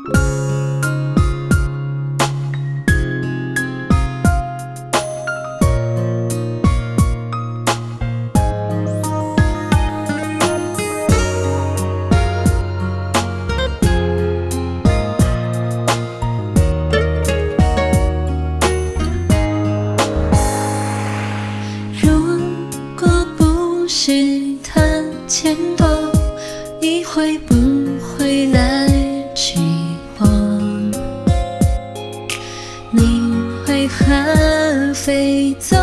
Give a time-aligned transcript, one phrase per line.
[0.00, 0.06] 如
[22.96, 24.12] 果不是
[24.62, 24.80] 他
[25.26, 25.86] 牵动，
[26.80, 27.54] 你会不
[28.00, 28.67] 会来？
[33.88, 35.76] 海飞走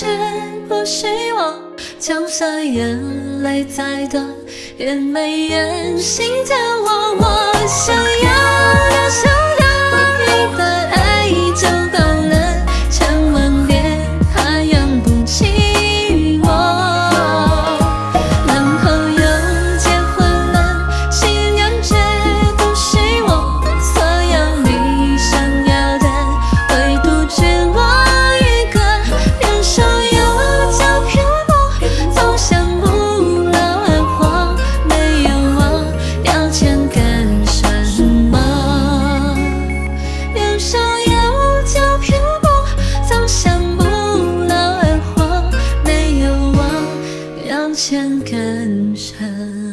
[0.00, 0.06] 却
[0.66, 1.54] 不是我
[1.98, 4.18] 就算眼泪再多
[4.78, 7.16] 也没人心疼我。
[7.18, 8.30] 我想要
[8.88, 9.30] 的想
[9.60, 9.62] 要
[10.24, 10.99] 你的爱
[47.82, 49.69] 想更深。